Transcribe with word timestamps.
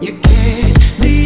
You 0.00 0.18
can't 0.18 1.23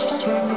just 0.00 0.20
turned 0.20 0.47